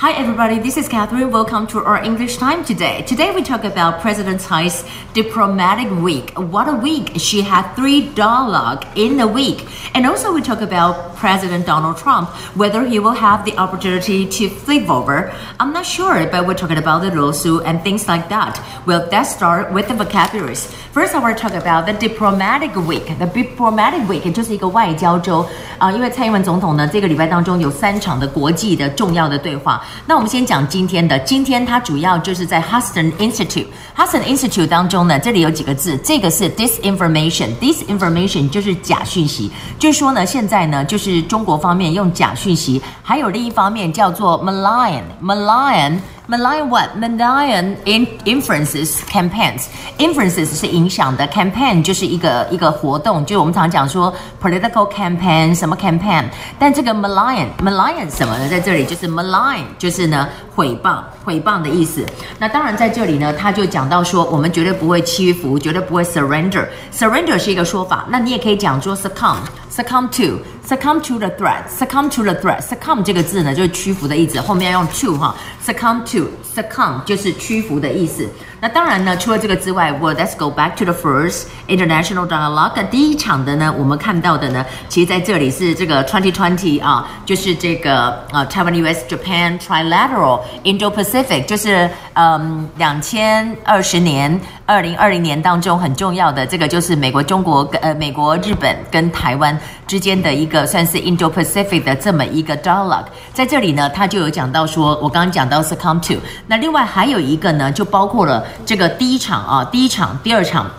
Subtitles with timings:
[0.00, 1.30] Hi everybody, this is Catherine.
[1.30, 3.02] Welcome to our English time today.
[3.06, 6.36] Today we talk about President Tsai's diplomatic week.
[6.36, 7.12] What a week!
[7.16, 9.66] She had three dialogue in a week.
[9.94, 14.50] And also we talk about President Donald Trump, whether he will have the opportunity to
[14.50, 15.32] flip over.
[15.58, 18.60] I'm not sure, but we're talking about the lawsuit and things like that.
[18.84, 20.70] Well, let's start with the vocabularies.
[20.92, 23.06] First, I want to talk about the diplomatic week.
[23.18, 25.46] The diplomatic week 就是一个外交周
[25.78, 29.82] 啊，因为蔡英文总统呢，这个礼拜当中有三场的国际的重要的对话。
[30.05, 33.67] 那我们先讲今天的，今天它主要就是在 Huston Institute。
[33.95, 45.99] Huston Institute 当中呢，这里有几个字，这个是 disinformation，disinformation 就是假讯息，就是说呢，现在呢，就是中国方面用假讯息，还有另一方面叫做 malign，malign。
[46.27, 46.95] Malign what?
[46.97, 49.65] Malign in influences campaigns.
[49.97, 56.25] Inferences 是影响的，campaign 就是一个一个活动，就我们常讲说 political campaign 什么 campaign，
[56.59, 58.47] 但这个 malign malign 什么呢？
[58.47, 62.05] 在这里就是 malign 就是呢毁谤毁谤的意思。
[62.37, 66.67] 那当然在这里呢，他就讲到说，我们绝对不会屈服，绝对不会 surrender。
[66.93, 69.37] surrender 是一个说法，那你也可以讲说 succumb
[69.71, 70.39] succumb to
[70.71, 76.29] succumb to the threat succumb to the threat succumb 这个字呢就是屈服的意思，后面要用 to 哈 succumb to。
[76.53, 78.27] Succumb 就是屈服的意思。
[78.59, 82.73] 那当然呢，除了这个之外，Well, let's go back to the first international dialogue。
[82.89, 99.57] 第一场的呢，我们看到的呢，其实在这里是这个 twenty twenty 啊，就是这个呃 Taiwan US Japan Trilateral Indo-Pacific，就是嗯两千二十年二零二零年当中很重要的这个，就是美国、中国跟呃美国、日本跟台湾
[99.91, 103.03] 之间的一个算是 Indo-Pacific 的这么一个 dialogue。
[103.33, 106.17] 在这里呢，他就有讲到说，我刚刚讲到 succumb to。
[106.47, 110.71] 那另外还有一个呢，就包括了这个第一场啊，第一场、第二场。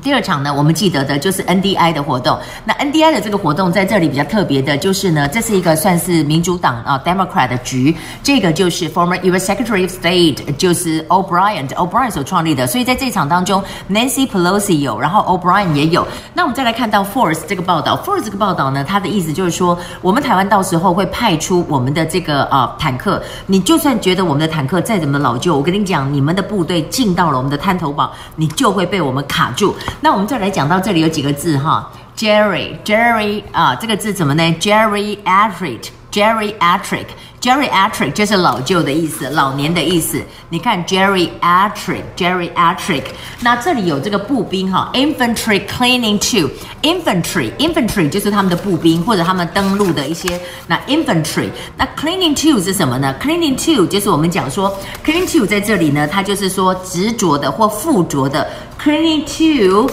[0.00, 2.38] 第二场呢，我们记得的就是 NDI 的活动。
[2.64, 7.94] 那 NDI 的这个活动在这里比较特别的，就是呢，这是一个算是民主党啊 Democrat 的局。
[8.22, 9.52] 这个就是 Former U.S.
[9.52, 12.66] Secretary of State，就是 O'Brien，O'Brien 所创立的。
[12.66, 16.06] 所以在这场当中，Nancy Pelosi 有，然后 O'Brien 也有。
[16.32, 23.22] 那我们再来看到 Force 这个报道，Force 这个报道呢，它的意思就是说，我们台湾到时候会派出我们的这个啊坦克。
[23.46, 29.76] 你就算觉得我们的坦克再怎么老旧，我跟你讲，你们的部队进到了我们的滩头堡，你就会被我们卡住。
[30.00, 37.06] 那我们再来讲到这里有几个字哈，Jerry，Jerry 啊，这个字怎么呢？jerry atric jerry atric
[37.40, 40.22] jerry atric 就是老旧的意思，老年的意思。
[40.50, 43.04] 你看 jerry atric jerry atric，
[43.40, 50.38] 那这里有这个步兵哈，Infantry clinging to，Infantry，Infantry 就是他们的步兵或者他们登陆的一些。
[50.66, 54.72] 那 Infantry，那 clinging to 是什么呢？clinging to 就是我们讲说
[55.04, 58.46] clinging to 在这里呢，它就是说执着的或附着的。
[58.82, 59.88] Cleaning to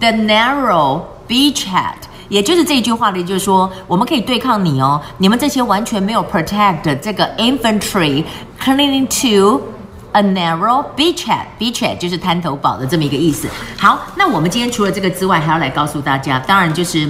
[0.00, 1.94] the narrow beachhead，
[2.28, 5.00] 也就是这句话的就是说，我们可以对抗你哦。
[5.18, 9.62] 你们这些完全没有 protect 的这个 infantry，cleaning to
[10.10, 13.46] a narrow beachhead，beachhead 就是滩头堡的这么一个意思。
[13.78, 17.08] 好，那我们今天除了这个之外，还要来告诉大家，当然就是。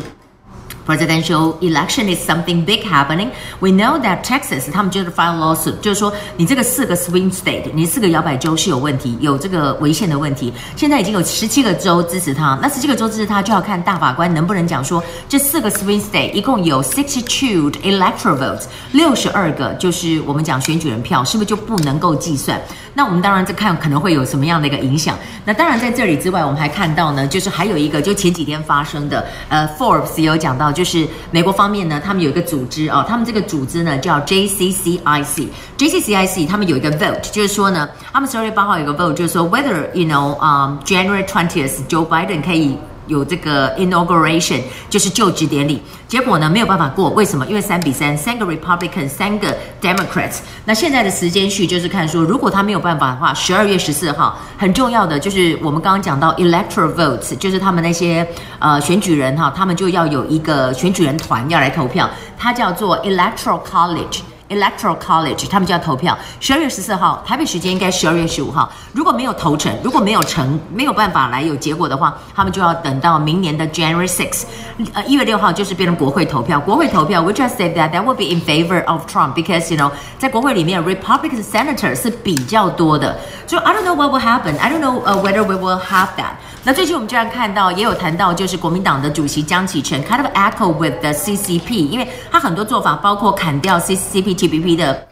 [0.86, 3.30] Presidential election is something big happening.
[3.58, 10.52] We know that Texas 他们就是 file lawsuit，就是说你这个四个 swing state，你四个摇摆州是有问题，有这个违宪的问题。
[10.76, 22.62] 现在已经有十七个州支持他，那十七个州支持他就要看大法官能不能讲说这四个 swing state 一共有 sixty two electoral votes，六十二个就是我们讲选举人票，是不是就不能够计算？
[22.94, 25.18] 那我们当然在看可能会有什么样的一个影响。
[25.44, 30.75] 那当然在这里之外，我们还看到呢，就是还有一个就前几天发生的，呃，Forbes 有讲到。
[30.76, 42.76] 就是美国方面呢，他们有一个组织啊、哦，他们这个组织呢叫 JCCIC，JCCIC 他们有一个 vote，就是说呢，他们十二月八号有一个 vote，就是说 whether you know um January twentieth Joe Biden 可以。
[43.06, 47.46] 有这个 inauguration 就是就职典礼，结果呢没有办法过，为什么？
[47.46, 50.38] 因为三比三，三个 Republican，三个 Democrats。
[50.64, 58.26] 那现在的时间序就是看说，如果他没有办法的话，十二月十四号很重要的就是我们刚刚讲到 electoral votes，就是他们那些
[58.58, 62.08] 呃选举人哈，他们就要有一个选举人团要来投票，
[62.38, 64.20] 它叫做 electoral college。
[64.48, 66.16] Electoral College，他们就要投票。
[66.40, 68.70] 十二月十四号，台北时间应该十二月十五号。
[68.92, 74.44] 如果没有投成，如果没有成，没有办法来有结果的话，他们就要等到明年的 January six，
[74.92, 76.60] 呃，一月六号就是变成国会投票。
[76.60, 83.18] 国会投票，which I said that that will be in favor of Trump because you know，在国会里面，Republican Senator 是比较多的。
[83.46, 84.58] 就 I don't know what will happen.
[84.58, 86.34] I don't know whether we will have that.
[86.64, 95.06] 那最近我们居然看到，也有谈到，就是国民党的主席江启臣 kind of echo with the CCP，因为他很多做法包括砍掉 CCP TPP 的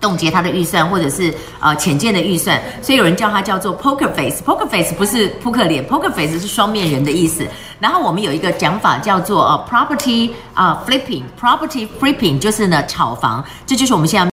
[0.00, 4.40] 冻结他的预算，或者是呃潜舰的预算，所以有人叫他叫做 poker face。
[4.44, 7.44] poker face 不是扑克脸，poker face 是双面人的意思。
[7.80, 14.24] 然后我们有一个讲法叫做呃 property 啊、flipping，property flipping 就是呢炒房，这就是我们现在。